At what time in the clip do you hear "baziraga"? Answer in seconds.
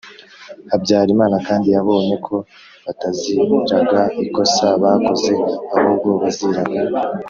6.21-6.79